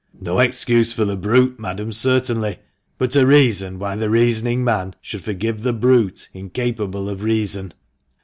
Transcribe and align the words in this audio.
"No 0.29 0.39
excuse 0.39 0.91
for 0.91 1.05
the 1.05 1.15
brute, 1.15 1.59
madam, 1.59 1.91
certainly; 1.91 2.57
but 2.97 3.15
a 3.15 3.23
reason 3.23 3.77
why 3.77 3.93
a 3.93 4.09
reasoning 4.09 4.63
man 4.63 4.95
should 4.99 5.21
forgive 5.23 5.61
the 5.61 5.73
brute 5.73 6.27
incapable 6.33 7.07
ot 7.07 7.19
reason." 7.21 7.71